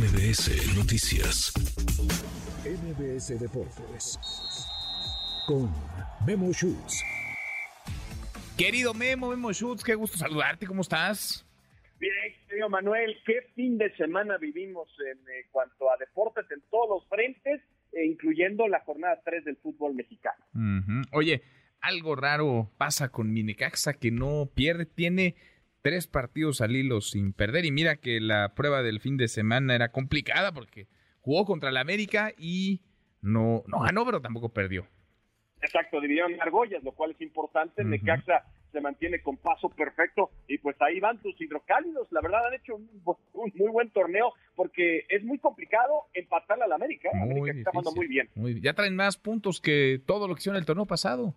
MBS 0.00 0.74
Noticias. 0.78 1.52
MBS 2.64 3.38
Deportes. 3.38 4.18
Con 5.46 5.70
Memo 6.26 6.50
Schutz. 6.54 7.02
Querido 8.56 8.94
Memo, 8.94 9.28
Memo 9.28 9.52
Schutz, 9.52 9.84
qué 9.84 9.94
gusto 9.94 10.16
saludarte, 10.16 10.66
¿cómo 10.66 10.80
estás? 10.80 11.44
Bien, 11.98 12.14
querido 12.48 12.70
Manuel, 12.70 13.14
qué 13.26 13.42
fin 13.54 13.76
de 13.76 13.94
semana 13.96 14.38
vivimos 14.38 14.88
en 15.00 15.18
eh, 15.18 15.48
cuanto 15.52 15.90
a 15.90 15.98
deportes 15.98 16.46
en 16.50 16.62
todos 16.70 16.88
los 16.88 17.08
frentes, 17.10 17.60
eh, 17.92 18.06
incluyendo 18.06 18.68
la 18.68 18.80
jornada 18.80 19.20
3 19.22 19.44
del 19.44 19.58
fútbol 19.58 19.92
mexicano. 19.92 20.42
Oye, 21.12 21.42
algo 21.82 22.16
raro 22.16 22.70
pasa 22.78 23.10
con 23.10 23.34
Minecaxa 23.34 23.92
que 23.92 24.10
no 24.10 24.48
pierde, 24.54 24.86
tiene 24.86 25.36
tres 25.82 26.06
partidos 26.06 26.60
al 26.60 26.76
hilo 26.76 27.00
sin 27.00 27.32
perder 27.32 27.64
y 27.64 27.72
mira 27.72 27.96
que 27.96 28.20
la 28.20 28.54
prueba 28.54 28.82
del 28.82 29.00
fin 29.00 29.16
de 29.16 29.28
semana 29.28 29.74
era 29.74 29.90
complicada 29.90 30.52
porque 30.52 30.86
jugó 31.20 31.44
contra 31.44 31.70
la 31.70 31.80
América 31.80 32.32
y 32.36 32.82
no, 33.22 33.62
no 33.66 33.80
ganó, 33.80 34.04
pero 34.04 34.20
tampoco 34.20 34.50
perdió. 34.50 34.86
Exacto, 35.62 36.00
dividieron 36.00 36.40
argollas, 36.40 36.82
lo 36.82 36.92
cual 36.92 37.10
es 37.12 37.20
importante. 37.20 37.82
Ujú. 37.82 37.90
Necaxa 37.90 38.44
se 38.72 38.80
mantiene 38.80 39.20
con 39.20 39.36
paso 39.36 39.68
perfecto 39.68 40.30
y 40.46 40.58
pues 40.58 40.76
ahí 40.80 41.00
van 41.00 41.20
tus 41.20 41.38
hidrocálidos. 41.40 42.06
La 42.12 42.20
verdad 42.20 42.46
han 42.46 42.54
hecho 42.54 42.76
un, 42.76 42.88
un 43.34 43.52
muy 43.56 43.68
buen 43.68 43.90
torneo 43.90 44.32
porque 44.54 45.04
es 45.08 45.24
muy 45.24 45.38
complicado 45.38 46.06
empatarle 46.14 46.64
a 46.64 46.68
la 46.68 46.76
América. 46.76 47.08
¿eh? 47.12 47.22
América 47.22 47.52
está 47.52 47.70
jugando 47.72 47.92
muy 47.92 48.06
bien. 48.06 48.28
Muy 48.34 48.52
bien. 48.52 48.64
Ya 48.64 48.74
traen 48.74 48.96
más 48.96 49.16
puntos 49.16 49.60
que 49.60 50.00
todo 50.06 50.28
lo 50.28 50.34
que 50.34 50.40
hicieron 50.40 50.58
el 50.58 50.66
torneo 50.66 50.86
pasado. 50.86 51.34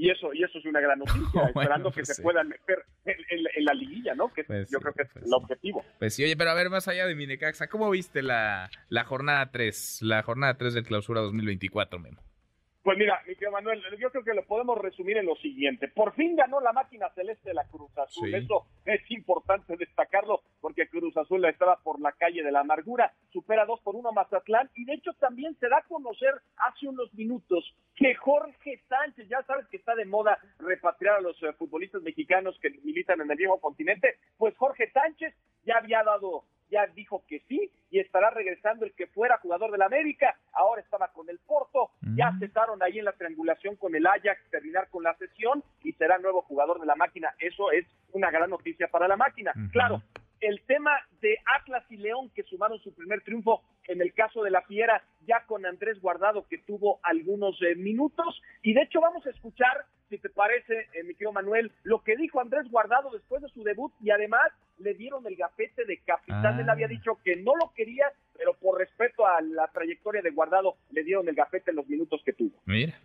Y, 0.00 0.10
eso 0.10 0.32
y 0.32 0.42
eso 0.42 0.58
es 0.58 0.64
una 0.64 0.80
gran 0.80 0.98
noticia, 0.98 1.20
Bueno, 1.34 1.48
esperando 1.48 1.90
que 1.90 2.00
pues 2.02 2.16
se 2.16 2.22
puedan 2.22 2.48
meter 2.48 2.84
en, 3.04 3.16
en 3.30 3.42
la- 3.42 3.50
en 3.56 3.64
la 3.66 3.74
liguilla, 3.74 4.14
¿no? 4.14 4.32
Que 4.32 4.44
Pues 4.44 4.70
yo 4.70 4.78
sí, 4.78 4.82
creo 4.82 4.94
que 4.94 5.02
es 5.02 5.08
pues 5.12 5.24
el 5.24 5.28
sí. 5.30 5.34
objetivo. 5.36 5.84
Pues 5.98 6.14
sí, 6.14 6.24
oye, 6.24 6.36
pero 6.36 6.50
a 6.50 6.54
ver, 6.54 6.70
más 6.70 6.88
allá 6.88 7.06
de 7.06 7.14
Minecaxa, 7.14 7.68
¿cómo 7.68 7.90
viste 7.90 8.22
la, 8.22 8.70
la 8.88 9.04
jornada 9.04 9.50
3? 9.50 10.00
La 10.02 10.22
jornada 10.22 10.56
3 10.56 10.72
del 10.74 10.84
clausura 10.84 11.20
2024, 11.20 11.98
Memo. 11.98 12.20
Pues 12.82 12.96
mira, 12.96 13.20
mi 13.28 13.34
querido 13.34 13.52
Manuel, 13.52 13.82
yo 14.00 14.10
creo 14.10 14.24
que 14.24 14.32
lo 14.32 14.42
podemos 14.46 14.78
resumir 14.78 15.18
en 15.18 15.26
lo 15.26 15.36
siguiente. 15.36 15.86
Por 15.88 16.14
fin 16.14 16.34
ganó 16.34 16.62
la 16.62 16.72
máquina 16.72 17.10
celeste 17.14 17.50
de 17.50 17.54
la 17.54 17.64
Cruz 17.64 17.90
Azul. 17.98 18.30
Sí. 18.30 18.34
Eso 18.34 18.66
es 18.86 19.02
importante 19.10 19.76
destacarlo 19.76 20.40
porque 20.62 20.88
Cruz 20.88 21.14
Azul 21.14 21.44
estaba 21.44 21.76
por 21.82 22.00
la 22.00 22.12
calle 22.12 22.42
de 22.42 22.50
la 22.50 22.60
amargura. 22.60 23.12
Supera 23.34 23.66
2 23.66 23.80
por 23.82 23.96
1 23.96 24.08
a 24.08 24.12
Mazatlán 24.12 24.70
y 24.74 24.86
de 24.86 24.94
hecho 24.94 25.12
también 25.20 25.54
se 25.60 25.68
da 25.68 25.76
a 25.76 25.82
conocer 25.82 26.32
hace 26.56 26.88
unos 26.88 27.12
minutos 27.12 27.62
que 27.96 28.14
Jorge 28.14 28.49
Sánchez, 28.88 29.28
ya 29.28 29.42
sabes 29.42 29.66
que 29.68 29.76
está 29.76 29.94
de 29.94 30.04
moda 30.04 30.38
repatriar 30.58 31.16
a 31.16 31.20
los 31.20 31.40
eh, 31.42 31.52
futbolistas 31.54 32.02
mexicanos 32.02 32.58
que 32.60 32.70
militan 32.84 33.20
en 33.20 33.30
el 33.30 33.36
viejo 33.36 33.60
continente, 33.60 34.18
pues 34.38 34.56
Jorge 34.56 34.90
Sánchez 34.92 35.34
ya 35.64 35.78
había 35.78 36.02
dado 36.02 36.44
ya 36.70 36.86
dijo 36.94 37.24
que 37.26 37.40
sí 37.48 37.70
y 37.90 37.98
estará 37.98 38.30
regresando 38.30 38.84
el 38.84 38.92
que 38.94 39.08
fuera 39.08 39.38
jugador 39.38 39.72
del 39.72 39.82
América, 39.82 40.36
ahora 40.52 40.80
estaba 40.80 41.08
con 41.08 41.28
el 41.28 41.38
Porto, 41.40 41.90
ya 42.14 42.32
cesaron 42.38 42.82
ahí 42.82 42.98
en 43.00 43.04
la 43.04 43.12
triangulación 43.12 43.76
con 43.76 43.94
el 43.94 44.06
Ajax, 44.06 44.40
terminar 44.50 44.88
con 44.90 45.02
la 45.02 45.14
sesión 45.16 45.64
y 45.82 45.92
será 45.94 46.18
nuevo 46.18 46.42
jugador 46.42 46.78
de 46.80 46.86
la 46.86 46.94
máquina. 46.94 47.34
Eso 47.40 47.72
es 47.72 47.84
una 48.12 48.30
gran 48.30 48.50
noticia 48.50 48.88
para 48.88 49.08
la 49.08 49.16
máquina. 49.16 49.52
Claro, 49.72 50.02
el 50.40 50.62
tema 50.62 50.92
de 51.20 51.36
Atlas 51.58 51.84
y 51.90 51.96
León 51.96 52.30
que 52.34 52.44
sumaron 52.44 52.78
su 52.78 52.94
primer 52.94 53.22
triunfo 53.22 53.62
en 53.90 54.00
el 54.00 54.14
caso 54.14 54.42
de 54.42 54.50
la 54.50 54.62
Fiera, 54.62 55.02
ya 55.26 55.44
con 55.46 55.66
Andrés 55.66 56.00
Guardado 56.00 56.46
que 56.48 56.58
tuvo 56.58 57.00
algunos 57.02 57.60
eh, 57.60 57.74
minutos 57.74 58.40
y 58.62 58.72
de 58.72 58.82
hecho 58.82 59.00
vamos 59.00 59.26
a 59.26 59.30
escuchar, 59.30 59.84
si 60.08 60.18
te 60.18 60.30
parece, 60.30 60.88
eh, 60.94 61.02
mi 61.02 61.14
querido 61.14 61.32
Manuel, 61.32 61.72
lo 61.82 62.02
que 62.02 62.16
dijo 62.16 62.40
Andrés 62.40 62.70
Guardado 62.70 63.10
después 63.10 63.42
de 63.42 63.48
su 63.48 63.64
debut 63.64 63.92
y 64.00 64.10
además 64.10 64.52
le 64.78 64.94
dieron 64.94 65.26
el 65.26 65.34
gafete 65.34 65.84
de 65.84 65.98
capitán. 65.98 66.56
Ah. 66.56 66.60
Él 66.60 66.70
había 66.70 66.86
dicho 66.86 67.18
que 67.24 67.36
no 67.36 67.56
lo 67.56 67.72
quería, 67.74 68.06
pero 68.36 68.54
por 68.54 68.78
respeto 68.78 69.26
a 69.26 69.40
la 69.40 69.66
trayectoria 69.68 70.22
de 70.22 70.30
Guardado 70.30 70.76
le 70.90 71.02
dieron 71.02 71.28
el 71.28 71.34
gafete 71.34 71.70
en 71.70 71.76
los 71.76 71.88
minutos 71.88 72.22
que 72.24 72.32
tuvo. 72.32 72.56
Mira. 72.66 72.98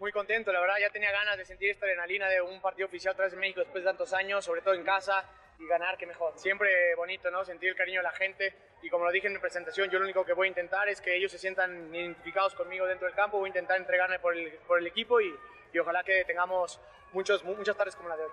Muy 0.00 0.10
contento, 0.10 0.52
la 0.52 0.60
verdad, 0.60 0.74
ya 0.80 0.90
tenía 0.90 1.12
ganas 1.12 1.38
de 1.38 1.44
sentir 1.44 1.70
esta 1.70 1.86
adrenalina 1.86 2.28
de 2.28 2.42
un 2.42 2.60
partido 2.60 2.88
oficial 2.88 3.14
vez 3.16 3.32
en 3.32 3.38
México 3.38 3.60
después 3.60 3.84
de 3.84 3.90
tantos 3.90 4.12
años, 4.12 4.44
sobre 4.44 4.60
todo 4.60 4.74
en 4.74 4.82
casa, 4.82 5.24
y 5.62 5.66
ganar, 5.68 5.96
que 5.96 6.06
mejor. 6.06 6.32
Siempre 6.36 6.68
bonito, 6.96 7.30
¿no? 7.30 7.44
Sentir 7.44 7.68
el 7.70 7.76
cariño 7.76 8.00
de 8.00 8.04
la 8.04 8.12
gente, 8.12 8.52
y 8.82 8.88
como 8.88 9.04
lo 9.04 9.12
dije 9.12 9.28
en 9.28 9.34
mi 9.34 9.38
presentación, 9.38 9.88
yo 9.90 9.98
lo 9.98 10.04
único 10.04 10.24
que 10.24 10.32
voy 10.32 10.46
a 10.46 10.48
intentar 10.48 10.88
es 10.88 11.00
que 11.00 11.16
ellos 11.16 11.30
se 11.30 11.38
sientan 11.38 11.94
identificados 11.94 12.54
conmigo 12.54 12.86
dentro 12.86 13.06
del 13.06 13.14
campo, 13.14 13.38
voy 13.38 13.48
a 13.48 13.52
intentar 13.52 13.78
entregarme 13.78 14.18
por 14.18 14.36
el, 14.36 14.50
por 14.66 14.78
el 14.78 14.86
equipo, 14.86 15.20
y, 15.20 15.32
y 15.72 15.78
ojalá 15.78 16.02
que 16.02 16.24
tengamos 16.24 16.80
muchos, 17.12 17.44
mu- 17.44 17.54
muchas 17.54 17.76
tardes 17.76 17.94
como 17.94 18.08
la 18.08 18.16
de 18.16 18.24
hoy. 18.24 18.30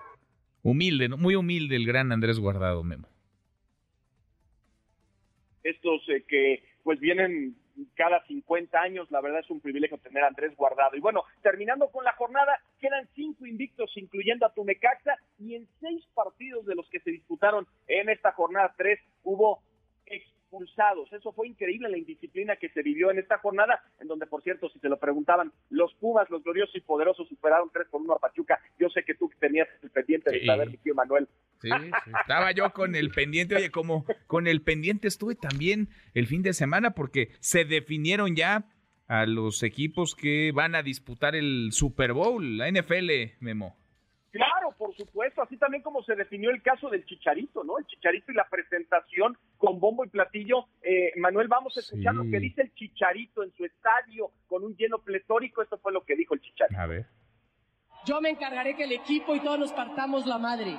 Humilde, 0.62 1.08
¿no? 1.08 1.16
muy 1.16 1.36
humilde 1.36 1.76
el 1.76 1.86
gran 1.86 2.10
Andrés 2.12 2.38
Guardado, 2.38 2.82
Memo. 2.82 3.08
estos 5.62 6.02
eh, 6.08 6.24
que 6.26 6.64
pues 6.82 6.98
vienen 7.00 7.54
cada 7.94 8.24
50 8.26 8.80
años, 8.80 9.10
la 9.10 9.20
verdad 9.20 9.40
es 9.40 9.50
un 9.50 9.60
privilegio 9.60 9.98
tener 9.98 10.24
a 10.24 10.28
Andrés 10.28 10.56
Guardado. 10.56 10.96
Y 10.96 11.00
bueno, 11.00 11.24
terminando 11.42 11.88
con 11.90 12.04
la 12.04 12.12
jornada, 12.12 12.60
quedan 12.78 13.08
cinco 13.14 13.46
invictos, 13.46 13.90
incluyendo 13.96 14.46
a 14.46 14.52
Tumecaxa, 14.52 15.16
y 15.38 15.54
en 15.54 15.66
seis 15.80 16.04
partidos 16.14 16.66
de 16.66 16.74
los 16.74 16.88
que 16.90 17.00
se 17.00 17.10
disputaron 17.10 17.66
en 17.86 18.08
esta 18.08 18.32
jornada 18.32 18.74
3 18.76 18.98
hubo 19.24 19.62
expulsados. 20.06 21.12
Eso 21.12 21.32
fue 21.32 21.46
increíble 21.46 21.88
la 21.88 21.98
indisciplina 21.98 22.56
que 22.56 22.68
se 22.70 22.82
vivió 22.82 23.10
en 23.10 23.18
esta 23.18 23.38
jornada, 23.38 23.82
en 24.00 24.08
donde, 24.08 24.26
por 24.26 24.42
cierto, 24.42 24.68
si 24.70 24.80
se 24.80 24.88
lo 24.88 24.98
preguntaban, 24.98 25.52
los 25.70 25.94
Pumas, 25.94 26.28
los 26.30 26.42
gloriosos 26.42 26.74
y 26.74 26.80
poderosos, 26.80 27.28
superaron 27.28 27.70
3 27.72 27.88
por 27.88 28.00
1 28.00 28.14
a 28.14 28.18
Pachuca. 28.18 28.60
Yo 28.78 28.88
sé 28.90 29.04
que 29.04 29.14
tú 29.14 29.30
tenías 29.38 29.68
el 29.82 29.90
pendiente 29.90 30.30
de 30.32 30.44
saber, 30.44 30.70
mi 30.70 30.76
tío 30.78 30.94
Manuel. 30.94 31.28
Sí, 31.60 31.68
sí. 31.68 32.10
Estaba 32.20 32.52
yo 32.52 32.72
con 32.72 32.94
el 32.94 33.10
pendiente, 33.10 33.56
oye, 33.56 33.70
como 33.70 34.04
con 34.26 34.46
el 34.46 34.62
pendiente 34.62 35.08
estuve 35.08 35.34
también 35.34 35.88
el 36.14 36.26
fin 36.26 36.42
de 36.42 36.52
semana 36.54 36.92
porque 36.92 37.32
se 37.40 37.64
definieron 37.64 38.34
ya 38.36 38.64
a 39.08 39.26
los 39.26 39.62
equipos 39.62 40.14
que 40.14 40.52
van 40.54 40.74
a 40.74 40.82
disputar 40.82 41.34
el 41.34 41.70
Super 41.72 42.12
Bowl, 42.12 42.56
la 42.58 42.70
NFL, 42.70 43.10
Memo. 43.40 43.76
Claro, 44.30 44.70
por 44.78 44.94
supuesto, 44.94 45.42
así 45.42 45.56
también 45.56 45.82
como 45.82 46.04
se 46.04 46.14
definió 46.14 46.50
el 46.50 46.62
caso 46.62 46.88
del 46.88 47.04
Chicharito, 47.04 47.64
¿no? 47.64 47.78
El 47.78 47.86
Chicharito 47.86 48.30
y 48.30 48.36
la 48.36 48.48
presentación 48.48 49.36
con 49.58 49.80
bombo 49.80 50.04
y 50.04 50.08
platillo. 50.08 50.66
Eh, 50.82 51.10
Manuel, 51.16 51.48
vamos 51.48 51.76
a 51.76 51.80
escuchar 51.80 52.12
Sí. 52.14 52.18
lo 52.24 52.30
que 52.30 52.38
dice 52.38 52.62
el 52.62 52.72
Chicharito 52.74 53.42
en 53.42 53.52
su 53.56 53.64
estadio 53.64 54.30
con 54.46 54.62
un 54.62 54.76
lleno 54.76 54.98
pletórico. 55.02 55.62
Esto 55.62 55.78
fue 55.78 55.92
lo 55.92 56.04
que 56.04 56.14
dijo 56.14 56.34
el 56.34 56.40
Chicharito. 56.42 56.80
A 56.80 56.86
ver. 56.86 57.06
Yo 58.06 58.20
me 58.20 58.30
encargaré 58.30 58.76
que 58.76 58.84
el 58.84 58.92
equipo 58.92 59.34
y 59.34 59.40
todos 59.40 59.58
nos 59.58 59.72
partamos 59.72 60.24
la 60.26 60.38
madre. 60.38 60.76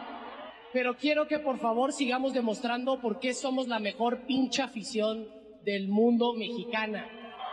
Pero 0.73 0.95
quiero 0.95 1.27
que 1.27 1.39
por 1.39 1.59
favor 1.59 1.91
sigamos 1.91 2.33
demostrando 2.33 3.01
por 3.01 3.19
qué 3.19 3.33
somos 3.33 3.67
la 3.67 3.79
mejor 3.79 4.25
pincha 4.25 4.65
afición 4.65 5.27
del 5.65 5.87
mundo 5.89 6.33
mexicana. 6.33 7.07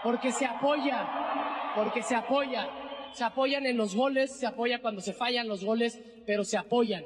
Porque 0.04 0.30
se 0.30 0.46
apoya, 0.46 1.08
porque 1.74 2.02
se 2.02 2.14
apoya. 2.14 2.68
Se 3.12 3.24
apoyan 3.24 3.66
en 3.66 3.76
los 3.76 3.96
goles, 3.96 4.30
se 4.30 4.46
apoya 4.46 4.80
cuando 4.80 5.00
se 5.00 5.12
fallan 5.12 5.48
los 5.48 5.64
goles, 5.64 6.00
pero 6.26 6.44
se 6.44 6.56
apoyan. 6.56 7.04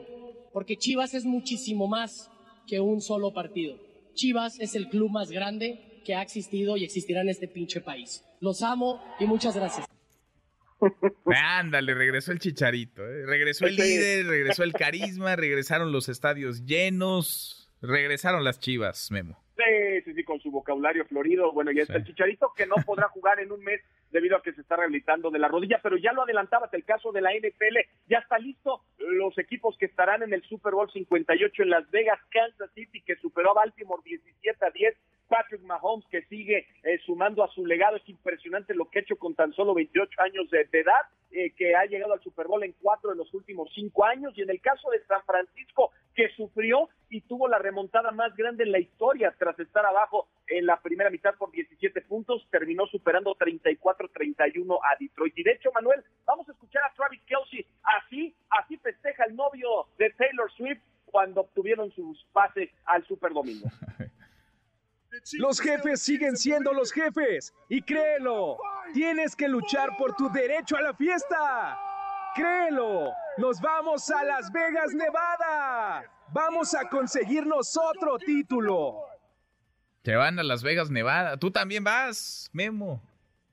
Porque 0.52 0.76
Chivas 0.76 1.14
es 1.14 1.24
muchísimo 1.24 1.86
más 1.86 2.30
que 2.66 2.80
un 2.80 3.00
solo 3.00 3.32
partido. 3.32 3.76
Chivas 4.14 4.60
es 4.60 4.74
el 4.74 4.88
club 4.88 5.10
más 5.10 5.30
grande 5.30 6.02
que 6.04 6.14
ha 6.14 6.22
existido 6.22 6.76
y 6.76 6.84
existirá 6.84 7.22
en 7.22 7.30
este 7.30 7.48
pinche 7.48 7.80
país. 7.80 8.24
Los 8.40 8.62
amo 8.62 9.00
y 9.18 9.24
muchas 9.24 9.56
gracias. 9.56 9.91
Ándale, 11.26 11.94
regresó 11.94 12.32
el 12.32 12.38
chicharito, 12.38 13.02
¿eh? 13.06 13.24
regresó 13.26 13.66
el 13.66 13.76
líder, 13.76 14.26
regresó 14.26 14.64
el 14.64 14.72
carisma, 14.72 15.36
regresaron 15.36 15.92
los 15.92 16.08
estadios 16.08 16.64
llenos, 16.64 17.70
regresaron 17.80 18.44
las 18.44 18.58
chivas, 18.60 19.10
Memo. 19.10 19.38
Sí, 19.56 20.00
sí, 20.04 20.14
sí, 20.14 20.24
con 20.24 20.40
su 20.40 20.50
vocabulario 20.50 21.04
florido. 21.04 21.52
Bueno, 21.52 21.70
ya 21.70 21.82
está 21.82 21.94
Sí. 21.94 21.98
el 22.00 22.06
Chicharito 22.06 22.52
que 22.56 22.66
no 22.66 22.74
podrá 22.86 23.08
jugar 23.08 23.38
en 23.38 23.52
un 23.52 23.62
mes 23.62 23.80
debido 24.10 24.36
a 24.36 24.42
que 24.42 24.52
se 24.54 24.60
está 24.62 24.76
rehabilitando 24.76 25.30
de 25.30 25.38
la 25.38 25.46
rodilla, 25.48 25.78
pero 25.82 25.96
ya 25.96 26.12
lo 26.12 26.22
adelantabas, 26.22 26.72
el 26.74 26.84
caso 26.84 27.12
de 27.12 27.20
la 27.20 27.32
NFL 27.34 27.78
ya 28.08 28.18
está 28.18 28.38
listo. 28.38 28.82
Los 28.98 29.38
equipos 29.38 29.76
que 29.78 29.86
estarán 29.86 30.22
en 30.22 30.32
el 30.32 30.42
Super 30.42 30.72
Bowl 30.72 30.90
58 30.90 31.62
en 31.62 31.70
Las 31.70 31.88
Vegas, 31.90 32.18
Kansas 32.30 32.70
City, 32.74 33.02
que 33.02 33.14
superó 33.16 33.50
a 33.52 33.54
Baltimore 33.54 34.02
17 34.04 34.64
a 34.64 34.70
10. 34.70 34.96
Patrick 35.32 35.62
Mahomes, 35.62 36.04
que 36.10 36.20
sigue 36.26 36.66
eh, 36.82 36.98
sumando 37.06 37.42
a 37.42 37.48
su 37.48 37.64
legado. 37.64 37.96
Es 37.96 38.06
impresionante 38.06 38.74
lo 38.74 38.90
que 38.90 38.98
ha 38.98 39.02
hecho 39.02 39.16
con 39.16 39.34
tan 39.34 39.50
solo 39.54 39.72
28 39.72 40.10
años 40.20 40.50
de, 40.50 40.68
edad, 40.70 41.08
eh, 41.30 41.52
que 41.56 41.74
ha 41.74 41.86
llegado 41.86 42.12
al 42.12 42.20
Super 42.20 42.46
Bowl 42.46 42.62
en 42.62 42.74
cuatro 42.82 43.08
de 43.08 43.16
los 43.16 43.32
últimos 43.32 43.70
cinco 43.74 44.04
años. 44.04 44.36
Y 44.36 44.42
en 44.42 44.50
el 44.50 44.60
caso 44.60 44.90
de 44.90 45.02
San 45.06 45.22
Francisco, 45.24 45.90
que 46.14 46.28
sufrió 46.36 46.90
y 47.08 47.22
tuvo 47.22 47.48
la 47.48 47.58
remontada 47.58 48.10
más 48.10 48.36
grande 48.36 48.64
en 48.64 48.72
la 48.72 48.78
historia 48.78 49.34
tras 49.38 49.58
estar 49.58 49.86
abajo 49.86 50.28
en 50.48 50.66
la 50.66 50.78
primera 50.82 51.08
mitad 51.08 51.34
por 51.36 51.50
17 51.50 52.02
puntos, 52.02 52.46
terminó 52.50 52.86
superando 52.88 53.34
34-31 53.34 54.78
a 54.82 54.96
Detroit. 55.00 55.38
Y 55.38 55.44
de 55.44 55.52
hecho, 55.52 55.72
Manuel, 55.72 56.04
vamos 56.26 56.46
a 56.46 56.52
escuchar 56.52 56.82
a 56.84 56.92
Travis 56.92 57.22
Kelsey. 57.24 57.64
Así, 57.84 58.34
así 58.50 58.76
festeja 58.76 59.24
el 59.24 59.34
novio 59.34 59.86
de 59.96 60.10
Taylor 60.10 60.52
Swift 60.52 60.82
cuando 61.06 61.40
obtuvieron 61.40 61.90
sus 61.92 62.22
pases 62.34 62.68
al 62.84 63.02
Super 63.06 63.32
Domingo. 63.32 63.70
Los 65.38 65.60
jefes 65.60 66.00
siguen 66.00 66.36
siendo 66.36 66.72
los 66.72 66.92
jefes. 66.92 67.52
Y 67.68 67.82
créelo, 67.82 68.58
tienes 68.94 69.36
que 69.36 69.48
luchar 69.48 69.96
por 69.96 70.14
tu 70.16 70.30
derecho 70.30 70.76
a 70.76 70.80
la 70.80 70.94
fiesta. 70.94 71.78
Créelo, 72.34 73.12
nos 73.36 73.60
vamos 73.60 74.10
a 74.10 74.24
Las 74.24 74.50
Vegas, 74.52 74.94
Nevada. 74.94 76.04
Vamos 76.32 76.74
a 76.74 76.88
conseguirnos 76.88 77.76
otro 77.76 78.18
título. 78.18 79.02
Se 80.02 80.14
van 80.14 80.38
a 80.38 80.42
Las 80.42 80.62
Vegas, 80.62 80.90
Nevada. 80.90 81.36
Tú 81.36 81.50
también 81.50 81.84
vas, 81.84 82.48
Memo. 82.52 83.02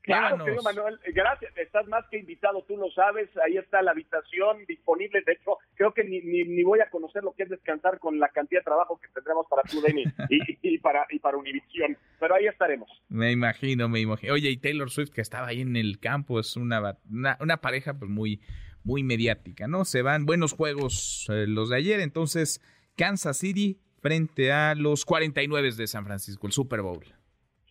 Claro, 0.10 0.44
querido 0.44 0.64
Manuel, 0.64 1.00
gracias. 1.14 1.56
Estás 1.56 1.88
más 1.88 2.06
que 2.10 2.18
invitado, 2.18 2.64
tú 2.68 2.78
lo 2.78 2.90
sabes. 2.92 3.30
Ahí 3.46 3.58
está 3.58 3.82
la 3.82 3.92
habitación 3.92 4.66
disponible. 4.68 5.22
De 5.26 5.34
hecho, 5.34 5.58
creo 5.76 5.94
que 5.94 6.04
ni, 6.04 6.22
ni, 6.22 6.64
voy 6.64 6.80
a 6.80 6.90
conocer 6.90 7.24
lo 7.24 7.34
que 7.34 7.44
es 7.44 7.50
descansar 7.50 8.00
con 8.00 8.20
la 8.20 8.30
cantidad 8.30 8.62
de 8.62 8.66
trabajo 8.66 9.00
que 9.00 9.08
tendremos 9.14 9.46
para 9.50 9.64
TUDN 9.64 10.00
y, 10.30 10.58
y, 10.62 10.78
para, 10.80 11.06
y 11.10 11.20
para 11.20 11.38
Univisión. 11.38 11.96
Pero 12.20 12.36
ahí 12.36 12.48
estaremos. 12.48 12.90
Me 13.08 13.32
imagino, 13.32 13.88
me 13.88 14.00
imagino. 14.00 14.34
Oye, 14.34 14.50
y 14.50 14.58
Taylor 14.58 14.90
Swift, 14.90 15.12
que 15.12 15.22
estaba 15.22 15.48
ahí 15.48 15.62
en 15.62 15.76
el 15.76 16.00
campo, 16.00 16.40
es 16.40 16.56
una, 16.56 16.98
una, 17.40 17.58
pareja 17.58 17.94
pues 17.94 18.10
muy, 18.10 18.42
muy 18.84 19.04
mediática, 19.04 19.68
¿no? 19.68 19.86
Se 19.86 20.02
van 20.02 20.26
buenos 20.26 20.54
juegos 20.54 21.28
eh, 21.30 21.46
los 21.48 21.70
de 21.70 21.78
ayer. 21.78 22.00
Entonces, 22.00 22.62
Kansas 22.96 23.38
City 23.38 23.80
frente 24.02 24.52
a 24.52 24.76
los 24.76 25.06
49 25.06 25.72
de 25.74 25.88
San 25.88 26.06
Francisco, 26.06 26.48
el 26.48 26.54
Super 26.54 26.82
Bowl. 26.82 27.19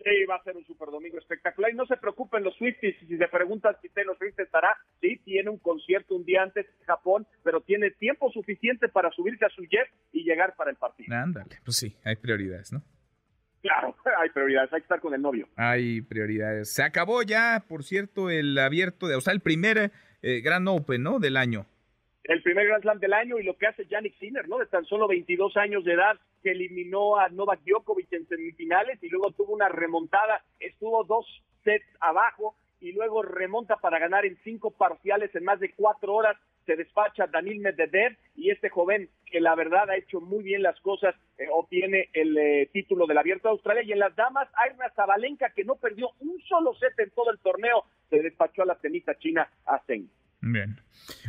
Sí, 0.05 0.25
va 0.25 0.37
a 0.37 0.43
ser 0.45 0.57
un 0.57 0.65
super 0.65 0.89
domingo 0.91 1.19
espectacular. 1.19 1.73
Y 1.73 1.75
no 1.75 1.87
se 1.87 1.97
preocupen 1.97 2.45
los 2.45 2.55
Swifties, 2.57 2.97
si 3.01 3.17
se 3.17 3.29
preguntan 3.29 3.77
si 3.83 3.89
Taylor 3.89 4.17
Swift 4.17 4.39
estará, 4.39 4.77
sí, 5.01 5.21
tiene 5.25 5.51
un 5.51 5.59
concierto 5.59 6.15
un 6.15 6.25
día 6.25 6.43
antes 6.43 6.67
en 6.67 6.87
Japón, 6.87 7.27
pero 7.43 7.61
tiene 7.61 7.91
tiempo 7.91 8.31
suficiente 8.31 8.89
para 8.89 9.11
subirse 9.11 9.45
a 9.45 9.51
su 9.51 9.63
jet 9.63 9.89
y 10.13 10.23
llegar 10.23 10.55
para 10.57 10.71
el 10.71 10.77
partido. 10.77 11.15
Ándale, 11.15 11.59
pues 11.65 11.77
sí, 11.77 11.97
hay 12.05 12.17
prioridades, 12.17 12.73
¿no? 12.73 12.83
Claro, 13.61 13.97
hay 14.19 14.31
prioridades, 14.31 14.73
hay 14.73 14.81
que 14.81 14.85
estar 14.85 15.01
con 15.01 15.15
el 15.15 15.21
novio. 15.21 15.49
Hay 15.57 16.01
prioridades. 16.03 16.73
Se 16.73 16.83
acabó 16.83 17.23
ya, 17.23 17.65
por 17.69 17.83
cierto, 17.83 18.31
el 18.31 18.57
abierto 18.59 19.09
de, 19.09 19.17
o 19.17 19.21
sea, 19.21 19.33
el 19.33 19.41
primer 19.41 19.91
eh, 20.23 20.41
Gran 20.41 20.69
Open, 20.69 21.03
¿no? 21.03 21.19
Del 21.19 21.37
año 21.37 21.67
el 22.29 22.43
primer 22.43 22.67
Grand 22.67 22.83
Slam 22.83 22.99
del 23.01 23.15
año 23.15 23.39
y 23.39 23.43
lo 23.43 23.57
que 23.57 23.67
hace 23.67 23.87
Yannick 23.87 24.17
Sinner, 24.19 24.47
¿no? 24.49 24.59
De 24.59 24.67
tan 24.67 24.85
solo 24.85 25.09
22 25.09 25.57
años 25.57 25.83
de 25.85 25.95
edad, 25.95 26.19
que 26.43 26.53
eliminó 26.53 27.17
a 27.17 27.29
Novak 27.29 27.61
Djokovic 27.65 28.13
en 28.13 28.27
semifinales 28.29 29.03
y 29.03 29.09
luego 29.09 29.33
tuvo 29.33 29.55
una 29.55 29.69
remontada, 29.69 30.43
estuvo 30.61 31.05
dos 31.05 31.27
sets 31.65 31.87
abajo 32.01 32.55
y 32.81 32.93
luego 32.93 33.23
remonta 33.23 33.77
para 33.77 33.99
ganar 33.99 34.25
en 34.25 34.39
cinco 34.45 34.71
parciales 34.71 35.35
en 35.35 35.45
más 35.45 35.61
de 35.61 35.73
cuatro 35.73 36.15
horas. 36.15 36.37
Se 36.67 36.77
despacha 36.77 37.27
Danil 37.27 37.61
Medvedev 37.61 38.17
y 38.37 38.51
este 38.51 38.69
joven 38.69 39.09
que 39.27 39.41
la 39.41 39.55
verdad 39.55 39.89
ha 39.91 39.97
hecho 39.97 40.21
muy 40.21 40.43
bien 40.43 40.63
las 40.63 40.79
cosas 40.81 41.15
eh, 41.39 41.47
obtiene 41.51 42.11
el 42.13 42.37
eh, 42.37 42.71
título 42.73 43.07
del 43.07 43.19
Abierto 43.19 43.49
de 43.49 43.53
Australia 43.53 43.83
y 43.83 43.93
en 43.93 43.99
las 43.99 44.15
damas 44.15 44.49
hay 44.55 44.75
una 44.75 44.91
Zabalenka 44.91 45.51
que 45.51 45.65
no 45.65 45.77
perdió 45.77 46.11
un 46.21 46.39
solo 46.43 46.75
set 46.75 46.99
en 46.99 47.11
todo 47.11 47.31
el 47.31 47.39
torneo, 47.39 47.85
se 48.11 48.23
despachó 48.23 48.63
a 48.63 48.67
la 48.67 48.75
tenista 48.77 49.17
china 49.19 49.51
a 49.65 49.79
Zeng. 49.87 50.09
Bien. 50.41 50.81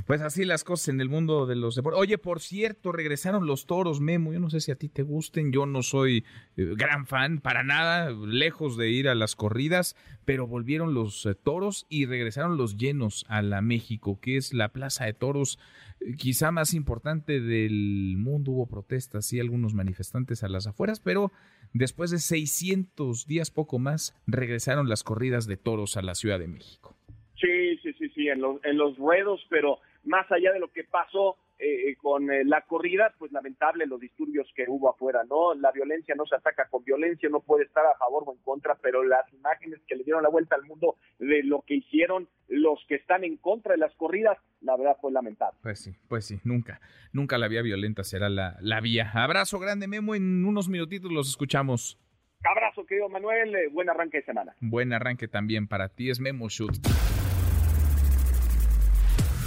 Pues 0.06 0.22
así 0.22 0.46
las 0.46 0.64
cosas 0.64 0.90
en 0.90 1.02
el 1.02 1.10
mundo 1.10 1.46
de 1.48 1.56
los 1.56 1.76
deportes. 1.76 2.00
Oye, 2.00 2.18
por 2.18 2.42
cierto, 2.42 2.92
regresaron 2.92 3.48
los 3.48 3.66
toros, 3.66 4.02
Memo. 4.02 4.34
Yo 4.34 4.40
no 4.40 4.50
sé 4.50 4.60
si 4.60 4.72
a 4.72 4.76
ti 4.76 4.90
te 4.90 5.04
gusten. 5.04 5.52
Yo 5.52 5.66
no 5.66 5.82
soy 5.84 6.26
eh, 6.58 6.74
gran 6.76 7.08
fan, 7.08 7.40
para 7.40 7.64
nada, 7.64 8.12
lejos 8.12 8.78
de 8.78 8.90
ir 8.90 9.08
a 9.08 9.16
las 9.16 9.36
corridas, 9.36 9.96
pero 10.26 10.48
volvieron 10.48 10.94
los 10.94 11.26
eh, 11.26 11.34
toros 11.34 11.88
y 11.90 12.06
regresaron 12.06 12.58
los 12.58 12.78
llenos 12.78 13.26
a 13.30 13.42
la 13.42 13.62
México, 13.62 14.20
que 14.20 14.38
es 14.38 14.54
la 14.54 14.70
plaza 14.70 15.06
de 15.06 15.14
toros 15.14 15.60
eh, 16.02 16.16
quizá 16.16 16.52
más 16.52 16.74
importante 16.74 17.40
del 17.40 18.16
mundo. 18.18 18.52
Hubo 18.52 18.68
protestas 18.68 19.32
y 19.34 19.40
algunos 19.40 19.74
manifestantes 19.74 20.44
a 20.44 20.50
las 20.50 20.68
afueras, 20.68 21.00
pero 21.00 21.32
después 21.74 22.12
de 22.12 22.20
600 22.20 23.26
días, 23.26 23.50
poco 23.50 23.80
más, 23.80 24.14
regresaron 24.28 24.88
las 24.88 25.04
corridas 25.04 25.48
de 25.48 25.58
toros 25.58 25.98
a 25.98 26.02
la 26.02 26.16
Ciudad 26.16 26.38
de 26.38 26.48
México. 26.48 26.99
Sí, 27.40 27.78
sí, 27.78 27.94
sí, 27.94 28.10
sí, 28.10 28.28
en 28.28 28.42
los, 28.42 28.64
en 28.64 28.78
los 28.78 28.98
ruedos, 28.98 29.46
pero 29.50 29.80
más 30.04 30.30
allá 30.32 30.52
de 30.52 30.60
lo 30.60 30.72
que 30.72 30.84
pasó 30.84 31.38
eh, 31.62 31.96
con 31.98 32.32
eh, 32.32 32.46
la 32.46 32.62
corrida, 32.62 33.14
pues 33.20 33.34
lamentable 33.34 33.86
los 33.86 34.00
disturbios 34.00 34.48
que 34.56 34.64
hubo 34.70 34.90
afuera, 34.90 35.24
¿no? 35.30 35.54
La 35.56 35.74
violencia 35.74 36.16
no 36.16 36.26
se 36.26 36.36
ataca 36.36 36.70
con 36.70 36.86
violencia, 36.86 37.28
no 37.28 37.42
puede 37.42 37.66
estar 37.66 37.86
a 37.86 37.98
favor 37.98 38.24
o 38.26 38.32
en 38.32 38.40
contra, 38.44 38.76
pero 38.76 39.04
las 39.04 39.32
imágenes 39.34 39.82
que 39.86 39.98
le 39.98 40.06
dieron 40.06 40.24
la 40.24 40.30
vuelta 40.30 40.56
al 40.56 40.64
mundo 40.64 40.96
de 41.20 41.44
lo 41.44 41.62
que 41.68 41.76
hicieron 41.76 42.30
los 42.48 42.80
que 42.88 42.96
están 42.96 43.26
en 43.26 43.36
contra 43.36 43.74
de 43.74 43.78
las 43.78 43.94
corridas, 43.96 44.38
la 44.62 44.78
verdad 44.78 44.96
fue 45.02 45.12
lamentable. 45.12 45.58
Pues 45.62 45.80
sí, 45.80 45.92
pues 46.08 46.26
sí, 46.26 46.40
nunca, 46.46 46.80
nunca 47.12 47.38
la 47.38 47.50
vía 47.50 47.62
violenta 47.62 48.06
será 48.06 48.30
la, 48.30 48.56
la 48.62 48.80
vía. 48.80 49.12
Abrazo 49.14 49.60
grande, 49.60 49.88
Memo, 49.88 50.16
en 50.16 50.46
unos 50.46 50.70
minutitos 50.70 51.12
los 51.12 51.28
escuchamos. 51.28 52.00
Abrazo, 52.42 52.69
querido 52.90 53.08
Manuel, 53.08 53.56
eh, 53.56 53.70
buen 53.72 53.90
arranque 53.90 54.18
de 54.18 54.24
semana. 54.24 54.56
Buen 54.60 54.92
arranque 54.92 55.28
también 55.28 55.68
para 55.68 55.88
ti, 55.90 56.10
es 56.10 56.20
Memo 56.20 56.50
Shoot. 56.50 56.76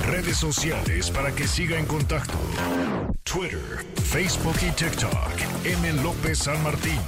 Redes 0.06 0.36
sociales 0.36 1.10
para 1.10 1.34
que 1.34 1.44
siga 1.44 1.78
en 1.78 1.86
contacto: 1.86 2.38
Twitter, 3.24 3.84
Facebook 4.10 4.56
y 4.62 4.70
TikTok. 4.74 5.66
M. 5.66 6.02
López 6.02 6.38
San 6.38 6.62
Martín. 6.62 6.98